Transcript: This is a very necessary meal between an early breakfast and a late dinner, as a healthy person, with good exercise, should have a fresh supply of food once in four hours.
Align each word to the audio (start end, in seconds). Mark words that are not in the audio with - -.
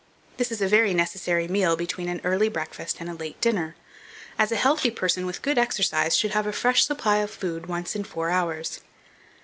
This 0.37 0.51
is 0.51 0.63
a 0.63 0.67
very 0.67 0.95
necessary 0.95 1.47
meal 1.47 1.75
between 1.75 2.09
an 2.09 2.21
early 2.23 2.49
breakfast 2.49 2.97
and 2.99 3.07
a 3.07 3.13
late 3.13 3.39
dinner, 3.39 3.75
as 4.39 4.51
a 4.51 4.55
healthy 4.55 4.89
person, 4.89 5.27
with 5.27 5.43
good 5.43 5.59
exercise, 5.59 6.17
should 6.17 6.31
have 6.31 6.47
a 6.47 6.51
fresh 6.53 6.83
supply 6.85 7.17
of 7.17 7.29
food 7.29 7.67
once 7.67 7.95
in 7.95 8.03
four 8.03 8.31
hours. 8.31 8.79